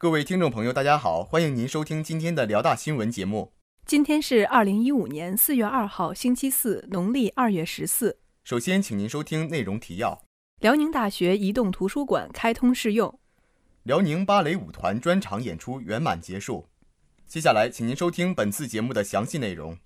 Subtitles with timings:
[0.00, 3.52] 各位听众朋友，大家好，欢迎您收听今天的辽大新闻节目。
[3.84, 8.16] 今天是二零一五年四月二号，星期四，农历二月十四。
[8.44, 10.22] 首先，请您收听内容提要：
[10.60, 13.18] 辽宁大学移动图书馆开通试用，
[13.82, 16.68] 辽宁芭蕾舞团专场演出圆满结束。
[17.26, 19.76] 接下来，请您收听本次节目的详细内容。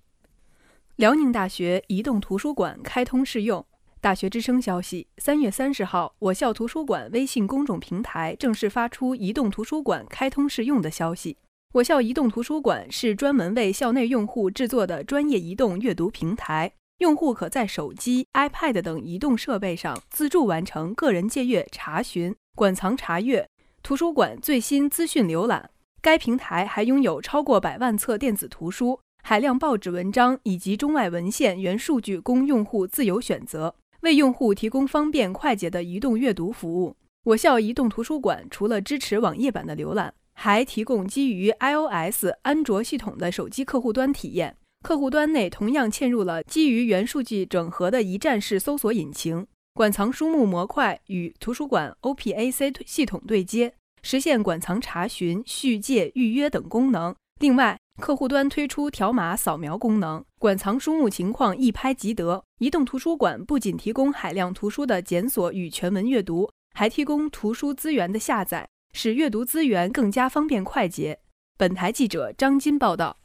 [0.97, 3.65] 辽宁大学移动图书馆开通试用。
[4.03, 11.37] 大学之声消息：三月三十号，我校图书馆微信公众平台正式发出移动图书馆开通试用的消息。
[11.75, 23.47] 我校移动图书馆是专门为校内用户制作的专业移动阅读平台，用户可在手机、iPad 等移动设备上自助完成个人借阅、查询、馆藏查阅、
[23.81, 25.69] 图书馆最新资讯浏览。
[26.01, 33.73] 该平台还拥有超过百万册电子图书、海量报纸文章以及中外文献原数据供用户自由选择。
[34.03, 44.57] 为用户提供方便快捷的移动阅读服务，我校移动图书馆除了支持网页版的浏览，还提供基于 iOS、安卓系统的手机客户端体验。
[44.83, 57.15] 客户端内同样嵌入了基于元数据整合的一站式搜索引擎，馆藏书目模块与图书馆 OPAC 系统对接，实现馆藏查询、续借、预约等功能。
[57.39, 62.43] 另外，客户端推出条码扫描功能，馆藏书目情况一拍即得。
[62.57, 71.19] 移动图书馆不仅提供海量图书的检索与全文阅读，还提供图书资源的下载，使阅读资源更加方便快捷。
[71.55, 73.17] 本台记者张金报道。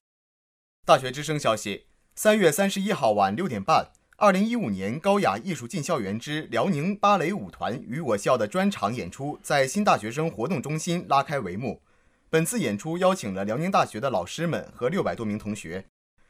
[0.84, 11.80] 大学之声消息：三月三十一号晚六点半，二零一五年高雅艺术进校园之辽宁芭蕾舞团与我校的专场演出在新大学生活动中心拉开帷幕。
[12.30, 15.86] 本次演出邀请了辽宁大学的老师们和六百多名同学。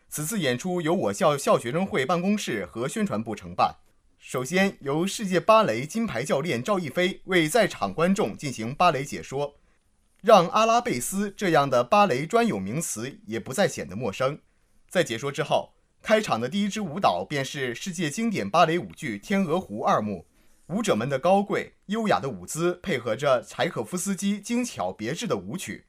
[0.09, 3.79] 此次演出由我校校学生会办公室和宣传部承办。
[4.17, 9.57] 首先由世界芭蕾金牌教练赵一飞为在场观众进行芭蕾解说，
[10.23, 14.39] 让阿拉贝斯这样的芭蕾专有名词也不再显得陌生。
[14.89, 20.27] 在解说之后，开场的第一支舞蹈便是世界经典芭蕾舞剧《天鹅湖》二幕。
[20.69, 25.87] 舞者们的高贵优雅的舞姿，配合着柴可夫斯基精巧别致的舞曲。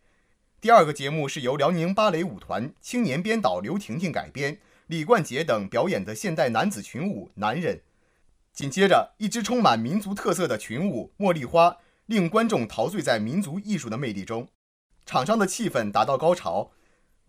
[0.61, 7.77] 第二个节目是由辽宁芭蕾舞团青年编导刘婷婷改编，李冠杰等表演的现代男子群舞《男人》。
[8.51, 11.69] 紧接着，一支充满民族特色的群舞《茉莉花》
[12.07, 14.49] 令观众陶醉在民族艺术的魅力中，
[15.05, 16.71] 场上的气氛达到高潮，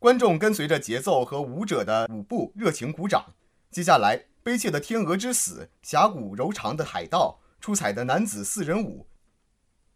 [0.00, 3.34] 观众跟随着节奏和舞者的舞步热情鼓掌。
[3.70, 9.06] 接下来，悲切的天鹅之死、峡谷柔肠的海盗、出彩的男子四人舞，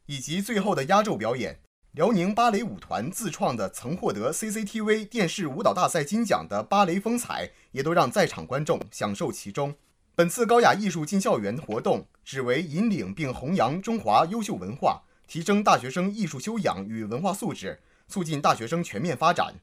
[0.06, 1.58] 以及最后的压轴表演。
[1.94, 9.72] 辽宁芭蕾舞团自创的曾获得 CCTV 电视舞蹈大赛金奖的芭蕾风采，也都让在场观众享受其中。
[10.16, 17.78] 本次高雅艺术进校园活动，只为引领并弘扬中华优秀文化，提升大学生艺术修养与文化素质，
[18.08, 19.54] 促进大学生全面发展。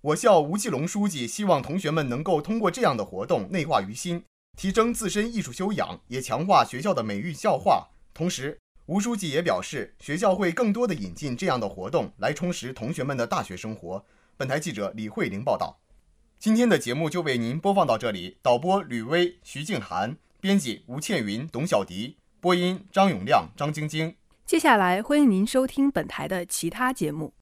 [0.00, 4.22] 我校吴继龙书记希望同学们能够通过这样的活动内化于心，
[4.56, 7.88] 提升自身艺术修养，也强化学校的美育教化。
[8.14, 14.04] 同时，吴书记也表示，学校会更多的引进这样的活动来充实同学们的大学生活。
[14.36, 15.78] 本台记者李慧玲报道。
[16.40, 18.38] 今天的节目就为您播放到这里。
[18.42, 24.16] 导播吕薇、徐静涵，编辑吴倩云、董小迪，播音张永亮、张晶晶。
[24.44, 27.32] 接下来欢迎您收听本台的其他节目。